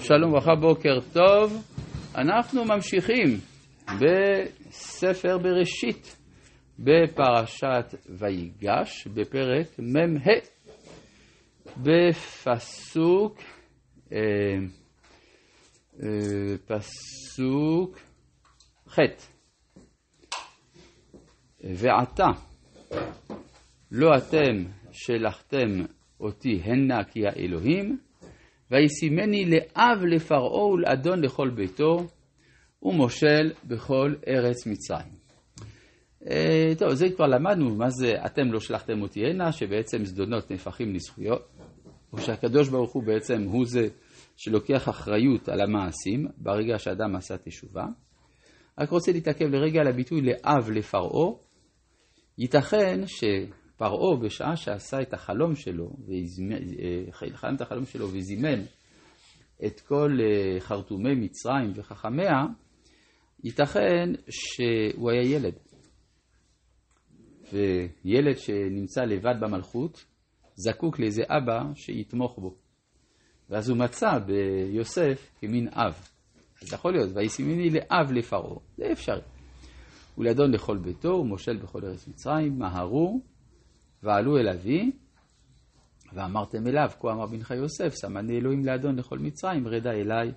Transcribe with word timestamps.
שלום 0.00 0.30
וברכה, 0.30 0.54
בוקר 0.54 0.98
טוב. 1.12 1.62
אנחנו 2.14 2.64
ממשיכים 2.64 3.26
בספר 3.86 5.38
בראשית, 5.38 6.16
בפרשת 6.78 7.94
ויגש, 8.08 9.06
בפרק 9.06 9.66
מ"ה, 9.78 10.32
בפסוק, 11.76 13.38
אה, 14.12 14.18
אה, 16.02 16.56
פסוק 16.66 17.98
ח' 18.88 18.98
ועתה 21.60 22.28
לא 23.92 24.10
אתם 24.16 24.64
שלחתם 24.92 25.84
אותי 26.20 26.60
הנה 26.64 27.04
כי 27.04 27.26
האלוהים 27.26 28.05
וישימני 28.70 29.50
לאב 29.50 30.04
לפרעה 30.04 30.66
ולאדון 30.66 31.24
לכל 31.24 31.50
ביתו, 31.50 32.06
ומושל 32.82 33.52
בכל 33.64 34.14
ארץ 34.28 34.66
מצרים. 34.66 35.12
אה, 36.30 36.72
טוב, 36.78 36.94
זה 36.94 37.06
כבר 37.16 37.26
למדנו, 37.26 37.74
מה 37.74 37.90
זה 37.90 38.12
אתם 38.26 38.52
לא 38.52 38.60
שלחתם 38.60 39.02
אותי 39.02 39.20
הנה, 39.26 39.52
שבעצם 39.52 40.04
זדונות 40.04 40.50
נהפכים 40.50 40.94
לזכויות, 40.94 41.48
או 42.12 42.18
שהקדוש 42.18 42.68
ברוך 42.68 42.92
הוא 42.92 43.02
בעצם 43.02 43.42
הוא 43.42 43.64
זה 43.66 43.88
שלוקח 44.36 44.88
אחריות 44.88 45.48
על 45.48 45.60
המעשים 45.60 46.26
ברגע 46.38 46.78
שאדם 46.78 47.16
עשה 47.16 47.38
תשובה. 47.38 47.84
רק 48.78 48.90
רוצה 48.90 49.12
להתעכב 49.12 49.44
לרגע 49.44 49.80
על 49.80 49.86
הביטוי 49.88 50.20
לאב 50.20 50.70
לפרעה. 50.70 51.32
ייתכן 52.38 53.00
פרעה 53.76 54.16
בשעה 54.16 54.56
שעשה 54.56 55.02
את 55.02 55.14
החלום 55.14 55.56
שלו, 55.56 55.90
אה, 56.08 57.12
חלם 57.12 57.54
את 57.54 57.60
החלום 57.60 57.86
שלו 57.86 58.08
וזימן 58.08 58.60
את 59.66 59.80
כל 59.80 60.18
אה, 60.20 60.60
חרטומי 60.60 61.14
מצרים 61.14 61.72
וחכמיה, 61.74 62.44
ייתכן 63.44 64.12
שהוא 64.30 65.10
היה 65.10 65.22
ילד. 65.22 65.54
וילד 67.52 68.38
שנמצא 68.38 69.00
לבד 69.04 69.34
במלכות, 69.40 70.04
זקוק 70.54 70.98
לאיזה 70.98 71.22
אבא 71.28 71.62
שיתמוך 71.74 72.38
בו. 72.38 72.54
ואז 73.50 73.68
הוא 73.68 73.78
מצא 73.78 74.18
ביוסף 74.18 75.30
כמין 75.40 75.68
אב. 75.68 76.08
אז 76.62 76.72
יכול 76.72 76.92
להיות, 76.92 77.10
וישימני 77.14 77.70
לאב 77.70 78.12
לפרעה, 78.12 78.58
זה 78.76 78.92
אפשרי. 78.92 79.20
ולאדון 80.18 80.50
לכל 80.50 80.78
ביתו, 80.78 81.08
ומושל 81.08 81.56
בכל 81.56 81.84
ארץ 81.84 82.08
מצרים, 82.08 82.58
מהרו 82.58 83.20
ועלו 84.02 84.38
אל 84.38 84.48
אבי, 84.48 84.92
ואמרתם 86.12 86.66
אליו, 86.66 86.90
כה 87.00 87.12
אמר 87.12 87.26
בנך 87.26 87.50
יוסף, 87.50 87.94
שמני 88.00 88.38
אלוהים 88.38 88.64
לאדון 88.64 88.96
לכל 88.96 89.18
מצרים, 89.18 89.68
רדה 89.68 89.92
אליי, 89.92 90.32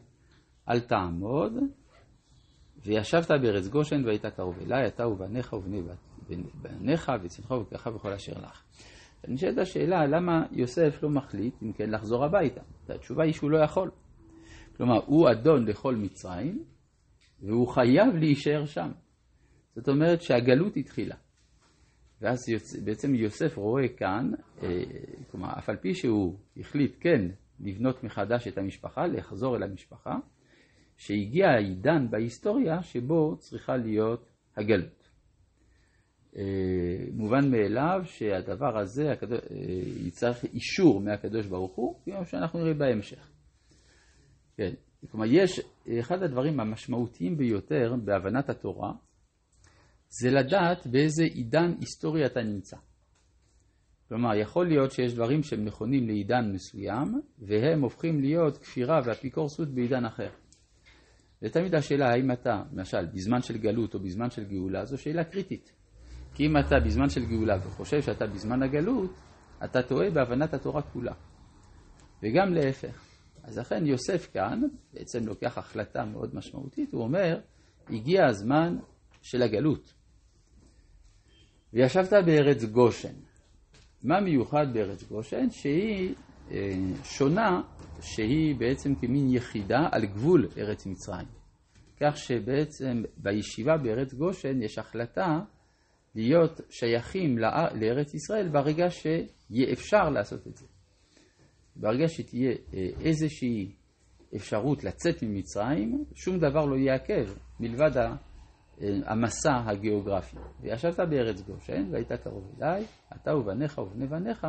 אל 0.69 0.79
תעמוד. 0.79 1.53
וישבת 2.85 3.31
בארץ 3.31 3.67
גושן 3.67 4.05
והיית 4.05 4.25
קרוב 4.25 4.59
אליי, 4.59 4.87
אתה 4.87 5.07
ובניך 5.07 5.53
ובני 5.53 5.81
בניך 6.61 7.11
וצמחו 7.23 7.53
וקחה 7.53 7.89
וכל 7.95 8.13
אשר 8.13 8.33
לך. 8.33 8.63
נשאלת 9.27 9.57
השאלה, 9.57 10.05
למה 10.05 10.45
יוסף 10.51 11.03
לא 11.03 11.09
מחליט, 11.09 11.53
אם 11.63 11.73
כן, 11.73 11.89
לחזור 11.89 12.25
הביתה? 12.25 12.61
התשובה 12.89 13.23
היא 13.23 13.33
שהוא 13.33 13.51
לא 13.51 13.57
יכול. 13.63 13.91
כלומר, 14.77 14.99
הוא 15.05 15.31
אדון 15.31 15.65
לכל 15.65 15.95
מצרים, 15.95 16.63
והוא 17.41 17.67
חייב 17.67 18.15
להישאר 18.15 18.65
שם. 18.65 18.91
זאת 19.75 19.89
אומרת 19.89 20.21
שהגלות 20.21 20.77
התחילה. 20.77 21.15
ואז 22.21 22.49
יוצ... 22.49 22.75
בעצם 22.75 23.15
יוסף 23.15 23.57
רואה 23.57 23.87
כאן, 23.87 24.31
אה, 24.63 24.83
כלומר, 25.31 25.49
אף 25.57 25.69
על 25.69 25.77
פי 25.77 25.93
שהוא 25.93 26.39
החליט 26.57 26.95
כן 26.99 27.21
לבנות 27.59 28.03
מחדש 28.03 28.47
את 28.47 28.57
המשפחה, 28.57 29.07
לחזור 29.07 29.55
אל 29.55 29.63
המשפחה, 29.63 30.15
שהגיע 30.97 31.47
העידן 31.47 32.09
בהיסטוריה 32.09 32.83
שבו 32.83 33.35
צריכה 33.37 33.77
להיות 33.77 34.29
הגלות. 34.57 35.09
אה, 36.37 36.43
מובן 37.13 37.51
מאליו 37.51 38.01
שהדבר 38.03 38.77
הזה 38.77 39.11
הקדוש... 39.11 39.39
אה, 39.51 39.55
יצטרך 40.07 40.43
אישור 40.43 41.01
מהקדוש 41.01 41.47
ברוך 41.47 41.75
הוא, 41.75 41.99
כמו 42.05 42.25
שאנחנו 42.25 42.59
נראה 42.59 42.73
בהמשך. 42.73 43.31
כן, 44.57 44.73
כלומר, 45.11 45.25
יש 45.29 45.61
אחד 45.99 46.23
הדברים 46.23 46.59
המשמעותיים 46.59 47.37
ביותר 47.37 47.95
בהבנת 48.03 48.49
התורה, 48.49 48.93
זה 50.09 50.29
לדעת 50.31 50.87
באיזה 50.87 51.23
עידן 51.23 51.73
היסטורי 51.79 52.25
אתה 52.25 52.43
נמצא. 52.43 52.77
כלומר, 54.09 54.35
יכול 54.35 54.67
להיות 54.67 54.91
שיש 54.91 55.13
דברים 55.13 55.43
שהם 55.43 55.65
נכונים 55.65 56.07
לעידן 56.07 56.51
מסוים, 56.53 57.21
והם 57.39 57.81
הופכים 57.81 58.19
להיות 58.19 58.57
כפירה 58.57 59.01
ואפיקורסות 59.05 59.67
בעידן 59.69 60.05
אחר. 60.05 60.29
ותמיד 61.41 61.75
השאלה 61.75 62.09
האם 62.09 62.31
אתה, 62.31 62.63
למשל, 62.73 63.05
בזמן 63.05 63.41
של 63.41 63.57
גלות 63.57 63.93
או 63.93 63.99
בזמן 63.99 64.29
של 64.29 64.43
גאולה, 64.43 64.85
זו 64.85 64.97
שאלה 64.97 65.23
קריטית. 65.23 65.73
כי 66.33 66.45
אם 66.45 66.57
אתה 66.57 66.75
בזמן 66.85 67.09
של 67.09 67.25
גאולה 67.25 67.57
וחושב 67.63 68.01
שאתה 68.01 68.27
בזמן 68.27 68.63
הגלות, 68.63 69.11
אתה 69.63 69.83
טועה 69.83 70.09
בהבנת 70.09 70.53
התורה 70.53 70.81
כולה. 70.81 71.13
וגם 72.23 72.53
להפך. 72.53 73.05
אז 73.43 73.57
לכן 73.57 73.85
יוסף 73.85 74.29
כאן 74.33 74.61
בעצם 74.93 75.25
לוקח 75.25 75.57
החלטה 75.57 76.05
מאוד 76.05 76.35
משמעותית, 76.35 76.93
הוא 76.93 77.03
אומר, 77.03 77.39
הגיע 77.89 78.25
הזמן 78.25 78.77
של 79.21 79.41
הגלות. 79.41 79.98
וישבת 81.73 82.13
בארץ 82.25 82.63
גושן. 82.63 83.13
מה 84.03 84.21
מיוחד 84.21 84.65
בארץ 84.73 85.03
גושן? 85.03 85.49
שהיא 85.49 86.15
אה, 86.51 86.57
שונה, 87.03 87.61
שהיא 88.01 88.55
בעצם 88.55 88.95
כמין 88.95 89.33
יחידה 89.35 89.87
על 89.91 90.05
גבול 90.05 90.47
ארץ 90.57 90.85
מצרים. 90.85 91.27
כך 91.99 92.17
שבעצם 92.17 93.03
בישיבה 93.17 93.77
בארץ 93.77 94.13
גושן 94.13 94.61
יש 94.61 94.77
החלטה 94.77 95.39
להיות 96.15 96.61
שייכים 96.69 97.37
לארץ 97.73 98.13
ישראל 98.13 98.49
ברגע 98.49 98.89
שיהיה 98.89 99.71
אפשר 99.73 100.09
לעשות 100.09 100.47
את 100.47 100.57
זה. 100.57 100.65
ברגע 101.75 102.07
שתהיה 102.07 102.51
אה, 102.73 102.87
איזושהי 103.01 103.71
אפשרות 104.35 104.83
לצאת 104.83 105.23
ממצרים, 105.23 106.05
שום 106.15 106.37
דבר 106.37 106.65
לא 106.65 106.75
יעכב 106.75 107.33
מלבד 107.59 107.97
המסע 109.05 109.61
הגיאוגרפי. 109.65 110.37
וישבת 110.61 110.99
בארץ 110.99 111.41
גושן, 111.41 111.87
והיית 111.91 112.11
קרוב 112.11 112.55
אליי, 112.57 112.85
אתה 113.15 113.35
ובניך 113.35 113.77
ובני 113.77 114.07
בניך, 114.07 114.47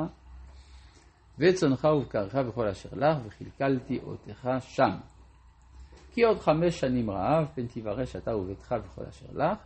וצונך 1.38 1.84
ובקרך 1.84 2.34
וכל 2.48 2.68
אשר 2.68 2.88
לך, 2.92 3.18
וכלכלתי 3.26 3.98
אותך 4.02 4.50
שם. 4.60 4.90
כי 6.12 6.22
עוד 6.22 6.38
חמש 6.38 6.80
שנים 6.80 7.10
רעב, 7.10 7.46
פן 7.54 7.66
תברש 7.66 8.16
אתה 8.16 8.36
וביתך 8.36 8.74
וכל 8.84 9.04
אשר 9.04 9.26
לך, 9.32 9.58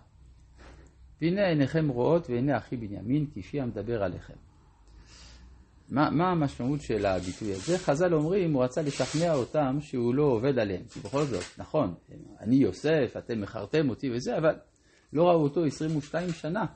והנה 1.20 1.46
עיניכם 1.46 1.88
רואות, 1.88 2.30
ועיני 2.30 2.56
אחי 2.56 2.76
בנימין, 2.76 3.26
כפי 3.34 3.60
המדבר 3.60 4.02
עליכם. 4.02 4.43
מה, 5.88 6.10
מה 6.10 6.30
המשמעות 6.30 6.80
של 6.82 7.06
הביטוי 7.06 7.52
הזה? 7.52 7.78
חז"ל 7.78 8.14
אומרים, 8.14 8.52
הוא 8.52 8.64
רצה 8.64 8.82
לשכנע 8.82 9.34
אותם 9.34 9.76
שהוא 9.80 10.14
לא 10.14 10.22
עובד 10.22 10.58
עליהם. 10.58 10.84
כי 10.92 11.00
בכל 11.00 11.24
זאת, 11.24 11.58
נכון, 11.58 11.94
אני 12.40 12.56
יוסף, 12.56 13.16
אתם 13.18 13.40
מכרתם 13.40 13.90
אותי 13.90 14.10
וזה, 14.10 14.38
אבל 14.38 14.54
לא 15.12 15.22
ראו 15.22 15.42
אותו 15.42 15.64
22 15.64 16.28
שנה. 16.28 16.66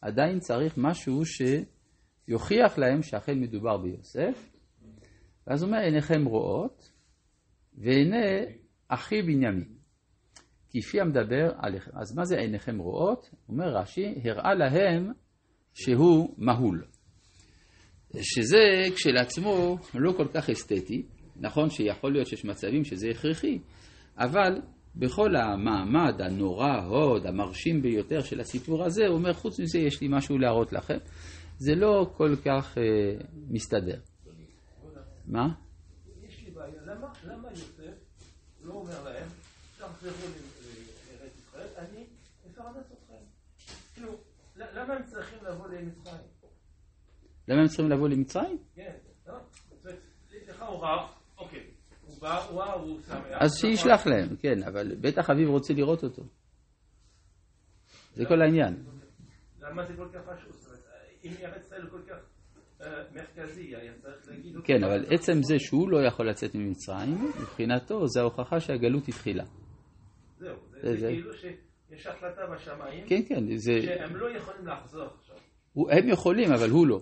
עדיין 0.00 0.38
צריך 0.38 0.74
משהו 0.76 1.22
שיוכיח 1.26 2.78
להם 2.78 3.02
שאכן 3.02 3.40
מדובר 3.40 3.76
ביוסף. 3.76 4.50
ואז 5.46 5.62
הוא 5.62 5.70
אומר, 5.70 5.80
עיניכם 5.80 6.24
רואות, 6.24 6.92
והנה 7.74 8.26
אחי 8.88 9.22
בנימין. 9.22 9.64
כפי 10.70 11.00
המדבר 11.00 11.52
עליכם. 11.58 11.90
אז 11.94 12.16
מה 12.16 12.24
זה 12.24 12.36
עיניכם 12.36 12.78
רואות? 12.78 13.30
אומר 13.48 13.76
רש"י, 13.76 14.14
הראה 14.24 14.54
להם 14.54 15.12
שהוא 15.74 16.34
מהול. 16.38 16.84
שזה 18.16 18.94
כשלעצמו 18.94 19.78
לא 19.94 20.12
כל 20.12 20.26
כך 20.34 20.50
אסתטי, 20.50 21.02
נכון 21.36 21.70
שיכול 21.70 22.12
להיות 22.12 22.26
שיש 22.26 22.44
מצבים 22.44 22.84
שזה 22.84 23.08
הכרחי, 23.10 23.58
אבל 24.18 24.60
בכל 24.96 25.36
המעמד 25.36 26.20
הנורא, 26.20 26.76
הוד, 26.76 27.26
המרשים 27.26 27.82
ביותר 27.82 28.20
של 28.20 28.40
הסיפור 28.40 28.84
הזה, 28.84 29.06
הוא 29.06 29.16
אומר, 29.16 29.32
חוץ 29.32 29.60
מזה 29.60 29.78
יש 29.78 30.00
לי 30.00 30.08
משהו 30.10 30.38
להראות 30.38 30.72
לכם. 30.72 30.98
זה 31.58 31.74
לא 31.74 32.10
כל 32.16 32.34
כך 32.44 32.78
אה, 32.78 32.82
מסתדר. 33.50 34.00
מה? 35.26 35.48
יש 36.22 36.42
לי 36.44 36.50
בעיה, 36.50 36.82
למה, 36.86 37.06
למה 37.24 37.48
יוסף 37.50 37.94
לא 38.62 38.72
אומר 38.72 39.04
להם, 39.04 39.28
תחזרו 39.78 40.10
לארץ 40.10 41.32
ישראל, 41.38 41.68
אני 41.78 42.04
אפרנס 42.50 42.86
אתכם? 42.92 43.24
כאילו, 43.94 44.12
למה 44.56 44.94
הם 44.94 45.02
צריכים 45.02 45.38
לבוא 45.44 45.68
למצרים? 45.68 46.37
למה 47.48 47.60
הם 47.60 47.66
צריכים 47.66 47.90
לבוא 47.90 48.08
למצרים? 48.08 48.58
אוקיי. 51.38 51.66
אז 53.40 53.50
שישלח 53.60 54.06
להם, 54.06 54.36
כן, 54.36 54.62
אבל 54.62 54.94
בטח 55.00 55.30
אביו 55.30 55.50
רוצה 55.52 55.74
לראות 55.74 56.04
אותו. 56.04 56.22
זה 58.14 58.24
כל 58.28 58.42
העניין. 58.42 58.76
למה 59.60 59.86
זה 59.86 59.94
כל 59.96 60.08
כך 60.14 60.20
חשוב? 60.24 60.52
אם 61.24 61.30
ארץ 61.42 61.66
ישראל 61.66 61.86
כל 61.90 62.00
כך 62.08 62.16
אה, 62.80 62.86
מרכזי, 63.14 63.74
אותו. 64.56 64.66
כן, 64.66 64.84
אבל 64.84 65.04
עצם 65.14 65.42
זה 65.42 65.54
שהוא 65.58 65.90
לא 65.90 66.06
יכול 66.06 66.30
לצאת 66.30 66.54
ממצרים, 66.54 67.14
מבחינתו 67.40 68.06
זה 68.08 68.20
ההוכחה 68.20 68.60
שהגלות 68.60 69.08
התחילה. 69.08 69.44
זהו, 70.38 70.56
זה- 70.82 71.06
כאילו 71.08 71.32
שיש 71.34 72.06
החלטה 72.06 72.40
בשמיים, 72.54 73.06
כן, 73.08 73.20
כן, 73.28 73.56
זה... 73.56 73.72
שהם 73.82 74.16
לא 74.16 74.36
יכולים 74.36 74.66
לחזור 74.66 75.04
עכשיו. 75.18 75.36
הם 75.90 76.08
יכולים, 76.08 76.52
אבל 76.52 76.70
הוא 76.70 76.86
לא. 76.86 77.00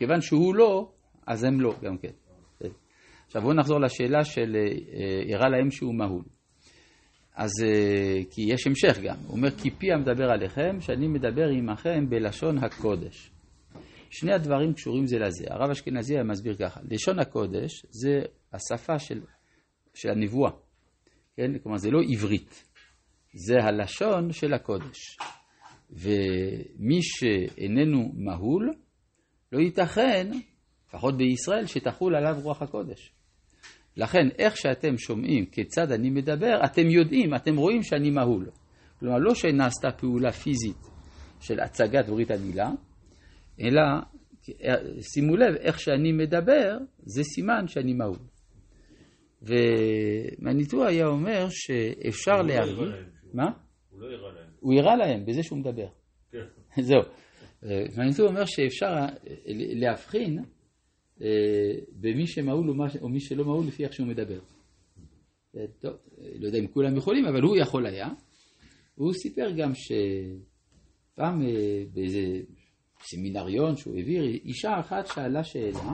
כיוון 0.00 0.20
שהוא 0.20 0.54
לא, 0.54 0.92
אז 1.26 1.44
הם 1.44 1.60
לא 1.60 1.74
גם 1.82 1.98
כן. 1.98 2.10
עכשיו 3.26 3.42
בואו 3.42 3.54
נחזור 3.54 3.80
לשאלה 3.80 4.24
של 4.24 4.56
אה, 4.56 5.34
הראה 5.34 5.48
להם 5.48 5.70
שהוא 5.70 5.94
מהול. 5.94 6.24
אז 7.34 7.50
אה, 7.64 8.20
כי 8.30 8.42
יש 8.42 8.66
המשך 8.66 8.98
גם, 9.04 9.16
הוא 9.26 9.36
אומר 9.36 9.50
כי 9.50 9.70
פי 9.70 9.92
המדבר 9.92 10.30
עליכם, 10.30 10.80
שאני 10.80 11.08
מדבר 11.08 11.48
עמכם 11.48 12.10
בלשון 12.10 12.58
הקודש. 12.58 13.30
שני 14.10 14.32
הדברים 14.32 14.72
קשורים 14.72 15.06
זה 15.06 15.18
לזה. 15.18 15.44
הרב 15.50 15.70
אשכנזי 15.70 16.14
היה 16.14 16.24
מסביר 16.24 16.56
ככה, 16.56 16.80
לשון 16.90 17.18
הקודש 17.18 17.86
זה 17.90 18.20
השפה 18.52 18.98
של, 18.98 19.20
של 19.94 20.10
הנבואה, 20.10 20.50
כן? 21.36 21.58
כלומר 21.62 21.78
זה 21.78 21.90
לא 21.90 22.00
עברית, 22.12 22.64
זה 23.34 23.54
הלשון 23.62 24.32
של 24.32 24.54
הקודש. 24.54 25.16
ומי 25.90 27.02
שאיננו 27.02 28.12
מהול, 28.14 28.70
לא 29.52 29.58
ייתכן, 29.58 30.26
לפחות 30.88 31.16
בישראל, 31.16 31.66
שתחול 31.66 32.16
עליו 32.16 32.36
רוח 32.42 32.62
הקודש. 32.62 33.12
לכן, 33.96 34.28
איך 34.38 34.56
שאתם 34.56 34.98
שומעים 34.98 35.46
כיצד 35.46 35.92
אני 35.92 36.10
מדבר, 36.10 36.60
אתם 36.64 36.90
יודעים, 36.90 37.34
אתם 37.34 37.56
רואים 37.56 37.82
שאני 37.82 38.10
מהול. 38.10 38.50
כלומר, 38.98 39.18
לא 39.18 39.34
שנעשתה 39.34 39.90
פעולה 39.90 40.32
פיזית 40.32 40.86
של 41.40 41.60
הצגת 41.60 42.08
ברית 42.08 42.30
המילה, 42.30 42.70
אלא 43.60 43.82
שימו 45.00 45.36
לב, 45.36 45.54
איך 45.60 45.80
שאני 45.80 46.12
מדבר, 46.12 46.78
זה 46.98 47.22
סימן 47.24 47.66
שאני 47.66 47.92
מהול. 47.92 48.18
ומניטו 49.42 50.86
היה 50.86 51.06
אומר 51.06 51.46
שאפשר 51.50 52.42
לא 52.42 52.46
להרגיש... 52.46 52.88
מה? 53.34 53.50
הוא 53.90 54.00
לא 54.00 54.06
הראה 54.06 54.32
להם. 54.32 54.50
הוא 54.60 54.74
הראה 54.74 54.96
להם 54.96 55.24
בזה 55.26 55.42
שהוא 55.42 55.58
מדבר. 55.58 55.86
כן. 56.32 56.38
זהו. 56.88 57.00
מניטו 57.96 58.26
אומר 58.26 58.44
שאפשר 58.44 58.86
אה, 58.86 59.08
להבחין 59.54 60.44
אה, 61.22 61.26
במי 62.00 62.26
שמהול 62.26 62.80
או 63.00 63.08
מי 63.08 63.20
שלא 63.20 63.44
מהול 63.44 63.66
לפי 63.66 63.84
איך 63.84 63.92
שהוא 63.92 64.06
מדבר. 64.06 64.40
אה, 65.56 65.64
טוב, 65.78 65.92
אה, 65.92 66.28
לא 66.38 66.46
יודע 66.46 66.58
אם 66.58 66.66
כולם 66.66 66.96
יכולים, 66.96 67.26
אבל 67.26 67.42
הוא 67.42 67.56
יכול 67.56 67.86
היה. 67.86 68.08
הוא 68.94 69.12
סיפר 69.12 69.50
גם 69.50 69.72
שפעם 69.74 71.42
אה, 71.42 71.84
באיזה 71.92 72.40
סמינריון 73.00 73.76
שהוא 73.76 73.96
העביר, 73.96 74.24
אישה 74.24 74.80
אחת 74.80 75.06
שאלה 75.06 75.44
שאלה, 75.44 75.92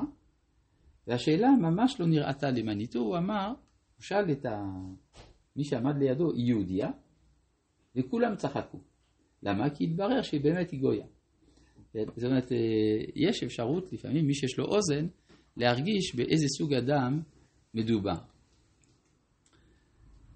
והשאלה 1.06 1.50
ממש 1.50 2.00
לא 2.00 2.06
נראתה 2.06 2.50
למניטו, 2.50 2.98
הוא 2.98 3.16
אמר, 3.16 3.48
הוא 3.48 4.02
שאל 4.02 4.30
את 4.32 4.46
ה... 4.46 4.62
מי 5.56 5.64
שעמד 5.64 5.96
לידו, 5.98 6.32
היא 6.32 6.46
יהודייה, 6.46 6.90
וכולם 7.96 8.36
צחקו. 8.36 8.78
למה? 9.42 9.70
כי 9.70 9.84
התברר 9.84 10.22
שהיא 10.22 10.40
באמת 10.40 10.70
היא 10.70 10.80
גויה. 10.80 11.06
זאת 12.16 12.24
אומרת, 12.24 12.52
אה, 12.52 12.56
יש 13.14 13.42
אפשרות 13.42 13.92
לפעמים, 13.92 14.26
מי 14.26 14.34
שיש 14.34 14.58
לו 14.58 14.64
אוזן, 14.64 15.06
להרגיש 15.56 16.14
באיזה 16.14 16.46
סוג 16.58 16.74
אדם 16.74 17.20
מדובר. 17.74 18.18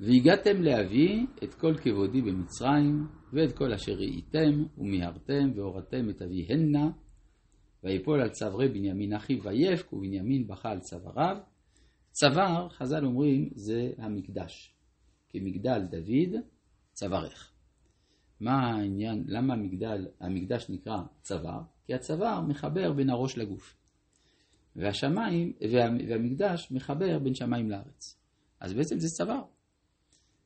והגעתם 0.00 0.62
להביא 0.62 1.26
את 1.44 1.54
כל 1.54 1.74
כבודי 1.82 2.22
במצרים, 2.22 3.06
ואת 3.32 3.56
כל 3.56 3.72
אשר 3.72 3.92
ראיתם, 3.92 4.64
ומיהרתם, 4.78 5.50
והורדתם 5.54 6.10
את 6.10 6.22
אביהנה, 6.22 6.90
ויפול 7.84 8.20
על 8.20 8.28
צווארי 8.28 8.68
בנימין 8.68 9.12
אחיו 9.12 9.42
ויבק, 9.42 9.92
ובנימין 9.92 10.46
בכה 10.46 10.70
על 10.70 10.80
צוואריו. 10.80 11.36
צוואר, 12.12 12.68
חז"ל 12.68 13.04
אומרים, 13.04 13.50
זה 13.54 13.92
המקדש. 13.98 14.74
כמגדל 15.28 15.80
דוד, 15.90 16.40
צווארך. 16.92 17.49
מה 18.40 18.52
העניין, 18.52 19.24
למה 19.26 19.54
המגדל, 19.54 20.06
המקדש 20.20 20.70
נקרא 20.70 20.96
צוואר? 21.20 21.60
כי 21.86 21.94
הצוואר 21.94 22.40
מחבר 22.40 22.92
בין 22.92 23.10
הראש 23.10 23.38
לגוף. 23.38 23.76
והשמיים, 24.76 25.52
וה, 25.72 25.84
והמקדש 26.08 26.72
מחבר 26.72 27.18
בין 27.18 27.34
שמיים 27.34 27.70
לארץ. 27.70 28.18
אז 28.60 28.72
בעצם 28.72 28.98
זה 28.98 29.08
צוואר. 29.08 29.42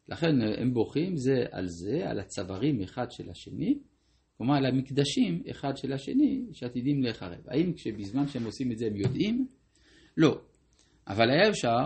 לכן 0.08 0.40
הם 0.58 0.74
בוכים 0.74 1.16
זה 1.16 1.44
על 1.50 1.66
זה, 1.68 2.10
על 2.10 2.20
הצווארים 2.20 2.82
אחד 2.82 3.10
של 3.10 3.30
השני, 3.30 3.78
כלומר 4.38 4.54
על 4.54 4.66
המקדשים 4.66 5.42
אחד 5.50 5.76
של 5.76 5.92
השני 5.92 6.46
שעתידים 6.52 7.02
להיחרב. 7.02 7.48
האם 7.48 7.72
כשבזמן 7.72 8.26
שהם 8.26 8.44
עושים 8.44 8.72
את 8.72 8.78
זה 8.78 8.86
הם 8.86 8.96
יודעים? 8.96 9.46
לא. 10.16 10.40
אבל 11.06 11.30
היה 11.30 11.48
אפשר 11.48 11.76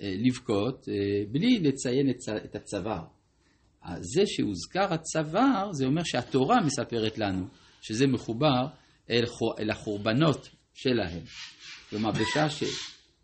אה, 0.00 0.14
לבכות 0.18 0.88
אה, 0.88 1.24
בלי 1.30 1.58
לציין 1.60 2.10
את, 2.44 2.54
הצוואר. 2.54 3.04
זה 4.00 4.22
שהוזכר 4.26 4.94
הצוואר, 4.94 5.72
זה 5.72 5.86
אומר 5.86 6.02
שהתורה 6.04 6.60
מספרת 6.60 7.18
לנו 7.18 7.46
שזה 7.80 8.06
מחובר 8.06 8.66
אל, 9.10 9.24
אל 9.58 9.70
החורבנות 9.70 10.48
שלהם. 10.74 11.22
כלומר, 11.90 12.10
בשעה 12.10 12.50
ש, 12.50 12.64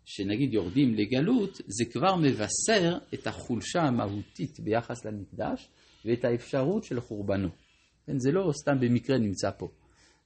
שנגיד 0.05 0.53
יורדים 0.53 0.95
לגלות, 0.95 1.57
זה 1.67 1.85
כבר 1.91 2.15
מבשר 2.15 2.97
את 3.13 3.27
החולשה 3.27 3.81
המהותית 3.81 4.59
ביחס 4.59 5.05
למקדש 5.05 5.69
ואת 6.05 6.25
האפשרות 6.25 6.83
של 6.83 6.99
חורבנו. 6.99 7.49
כן, 8.07 8.17
זה 8.17 8.31
לא 8.31 8.51
סתם 8.61 8.79
במקרה 8.79 9.17
נמצא 9.17 9.51
פה. 9.57 9.67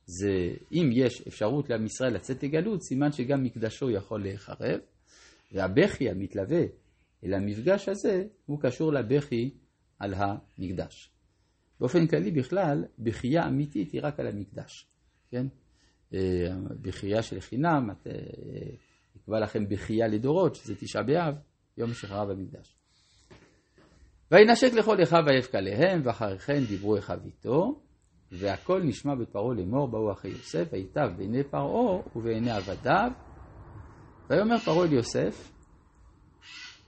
זה, 0.05 0.53
אם 0.71 0.89
יש 0.93 1.21
אפשרות 1.27 1.69
לעם 1.69 1.85
ישראל 1.85 2.13
לצאת 2.13 2.43
לגלות, 2.43 2.81
סימן 2.81 3.11
שגם 3.11 3.43
מקדשו 3.43 3.89
יכול 3.89 4.21
להיחרב, 4.21 4.79
והבכי 5.51 6.09
המתלווה 6.09 6.63
אל 7.25 7.33
המפגש 7.33 7.89
הזה, 7.89 8.23
הוא 8.45 8.59
קשור 8.61 8.93
לבכי 8.93 9.49
על 10.03 10.13
המקדש. 10.13 11.09
באופן 11.79 12.07
כללי 12.07 12.31
בכלל, 12.31 12.85
בכייה 12.99 13.47
אמיתית 13.47 13.91
היא 13.91 14.01
רק 14.03 14.19
על 14.19 14.27
המקדש, 14.27 14.87
כן? 15.31 15.47
אה, 16.13 16.19
בכייה 16.81 17.21
של 17.21 17.39
חינם, 17.39 17.89
את, 17.91 18.07
אה, 18.07 18.13
יקבע 19.15 19.39
לכם 19.39 19.69
בכייה 19.69 20.07
לדורות, 20.07 20.55
שזה 20.55 20.75
תשעה 20.75 21.03
באב, 21.03 21.35
יום 21.77 21.93
שחרב 21.93 22.29
המקדש. 22.29 22.75
וינשק 24.31 24.73
לכל 24.73 25.03
אחיו 25.03 25.23
ויבק 25.25 25.55
עליהם, 25.55 26.01
ואחרי 26.03 26.39
כן 26.39 26.63
דיברו 26.67 26.97
אחיו 26.97 27.19
איתו, 27.25 27.81
והכל 28.31 28.83
נשמע 28.83 29.15
בפרעה 29.15 29.55
לאמור, 29.55 29.87
באו 29.87 30.11
אחי 30.11 30.27
יוסף, 30.27 30.67
ויטב 30.71 31.09
בעיני 31.17 31.43
פרעה 31.43 32.01
ובעיני 32.15 32.51
עבדיו. 32.51 33.11
ויאמר 34.29 34.57
פרעה 34.57 34.85
אל 34.85 34.93
יוסף, 34.93 35.51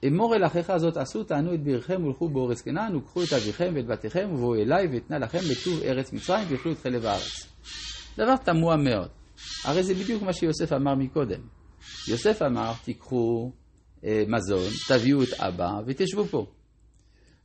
אמור 0.07 0.35
אל 0.35 0.45
אחיך 0.45 0.69
הזאת 0.69 0.97
עשו, 0.97 1.23
תענו 1.23 1.53
את 1.53 1.63
בירכם 1.63 2.05
ולכו 2.05 2.29
באורץ 2.29 2.61
כנען, 2.61 2.95
וקחו 2.95 3.23
את 3.23 3.33
אביכם 3.33 3.73
ואת 3.75 3.87
בתיכם, 3.87 4.29
ובואו 4.33 4.55
אליי 4.55 4.87
ואתנה 4.87 5.19
לכם 5.19 5.39
לטוב 5.51 5.81
ארץ 5.83 6.13
מצרים, 6.13 6.47
ויאכלו 6.49 6.71
את 6.71 6.77
חלב 6.77 7.05
הארץ. 7.05 7.47
דבר 8.17 8.35
תמוה 8.35 8.75
מאוד. 8.75 9.09
הרי 9.65 9.83
זה 9.83 9.93
בדיוק 9.93 10.23
מה 10.23 10.33
שיוסף 10.33 10.73
אמר 10.73 10.95
מקודם. 10.95 11.39
יוסף 12.07 12.41
אמר, 12.41 12.71
תיקחו 12.83 13.51
אה, 14.05 14.23
מזון, 14.27 14.69
תביאו 14.87 15.23
את 15.23 15.33
אבא 15.33 15.71
ותשבו 15.87 16.25
פה. 16.25 16.45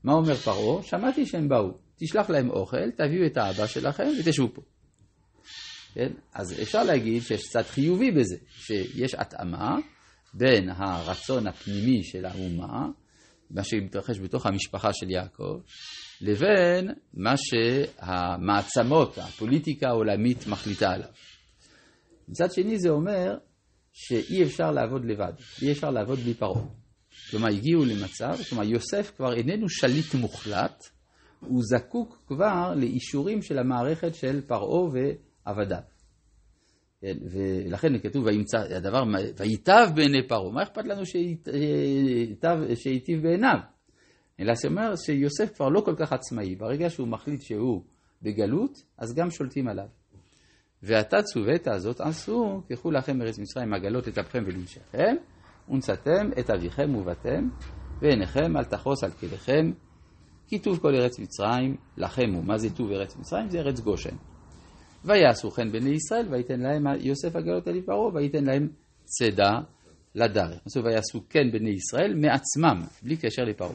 מה 0.05 0.13
אומר 0.13 0.35
פרעה? 0.35 0.83
שמעתי 0.83 1.27
שהם 1.27 1.49
באו, 1.49 1.71
תשלח 1.97 2.31
להם 2.31 2.51
אוכל, 2.51 2.91
תביאו 2.91 3.27
את 3.27 3.37
האבא 3.37 3.67
שלכם 3.67 4.09
ותשבו 4.21 4.49
פה. 4.55 4.63
כן? 5.95 6.13
אז 6.35 6.63
אפשר 6.63 6.85
להגיד 6.85 7.23
שיש 7.23 7.49
צד 7.49 7.63
חיובי 7.63 8.11
בזה, 8.11 8.37
שיש 8.49 9.15
התאמה 9.15 9.77
בין 10.35 10.69
הרצון 10.69 11.47
הפנימי 11.47 12.05
של 12.05 12.25
האומה, 12.25 12.89
מה 13.51 13.65
שמתרחש 13.65 14.19
בתוך 14.19 14.47
המשפחה 14.47 14.93
של 14.93 15.11
יעקב, 15.11 15.61
לבין 16.21 16.91
מה 17.15 17.35
שהמעצמות, 17.37 19.19
הפוליטיקה 19.19 19.89
העולמית 19.89 20.47
מחליטה 20.47 20.93
עליו. 20.93 21.09
מצד 22.29 22.53
שני 22.53 22.79
זה 22.79 22.89
אומר 22.89 23.39
שאי 23.93 24.43
אפשר 24.43 24.71
לעבוד 24.71 25.05
לבד, 25.05 25.33
אי 25.63 25.73
אפשר 25.73 25.91
לעבוד 25.91 26.19
בלי 26.19 26.35
פרעה. 26.35 26.65
כלומר, 27.31 27.49
הגיעו 27.49 27.85
למצב, 27.85 28.37
כלומר, 28.49 28.65
יוסף 28.65 29.13
כבר 29.17 29.33
איננו 29.33 29.69
שליט 29.69 30.15
מוחלט, 30.15 30.85
הוא 31.41 31.63
זקוק 31.63 32.23
כבר 32.27 32.75
לאישורים 32.77 33.43
של 33.43 33.59
המערכת 33.59 34.15
של 34.15 34.41
פרעה 34.47 34.83
ועבדיו. 34.83 35.81
כן, 37.01 37.17
ולכן 37.31 37.99
כתוב, 37.99 38.25
וימצא, 38.27 38.59
הדבר, 38.77 39.03
וייטב 39.37 39.89
בעיני 39.95 40.29
פרעה, 40.29 40.53
מה 40.53 40.63
אכפת 40.63 40.85
לנו 40.85 41.07
שייטב- 41.07 42.75
שייטיב 42.75 43.23
בעיניו? 43.23 43.59
אלא 44.41 44.55
זה 44.55 44.69
אומר 44.69 44.97
שיוסף 44.97 45.57
כבר 45.57 45.69
לא 45.69 45.81
כל 45.81 45.95
כך 45.99 46.13
עצמאי, 46.13 46.57
ברגע 46.57 46.91
שהוא 46.91 47.09
מחליט 47.09 47.43
שהוא 47.43 47.83
בגלות, 48.23 48.83
אז 48.99 49.15
גם 49.15 49.31
שולטים 49.31 49.69
עליו. 49.69 49.87
ועתה 50.83 51.23
צוות 51.23 51.69
הזאת 51.69 52.01
עשו, 52.01 52.63
קחו 52.69 52.91
לכם 52.91 53.23
ארץ 53.23 53.39
מצרים 53.39 53.75
עגלות 53.75 54.09
את 54.09 54.19
אפכם 54.19 54.43
ולנשיכם, 54.47 55.17
ונשאתם 55.69 56.31
את 56.39 56.51
אביכם 56.51 56.95
ובתם, 56.95 57.49
ועיניכם 58.03 58.57
אל 58.57 58.65
תחוס 58.65 59.05
על 59.05 59.11
כליכם, 59.11 59.73
כי 60.47 60.59
טוב 60.59 60.79
כל 60.79 60.95
ארץ 60.95 61.19
מצרים 61.19 61.77
לכם 61.97 62.31
הוא. 62.35 62.45
מה 62.45 62.59
זה 62.59 62.77
טוב 62.77 62.91
ארץ 62.91 63.17
מצרים? 63.17 63.51
זה 63.51 63.59
ארץ 63.59 63.81
גושן. 63.81 64.17
ויעשו 65.05 65.51
כן 65.51 65.73
בני 65.73 65.91
ישראל, 65.91 66.27
ויתן 66.31 66.61
להם 66.61 66.87
יוסף 67.01 67.37
הגלות 67.37 67.69
על 67.69 67.81
פרעה, 67.81 68.15
וייתן 68.15 68.45
להם 68.45 68.69
צידה 69.05 69.61
לדר. 70.15 70.53
עשו 70.67 70.85
ויעשו 70.85 71.21
כן 71.29 71.51
בני 71.53 71.71
ישראל 71.71 72.15
מעצמם, 72.15 72.83
בלי 73.03 73.17
קשר 73.17 73.45
לפרעה. 73.45 73.73